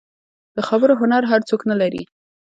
[0.55, 2.03] د خبرو هنر هر څوک نه لري.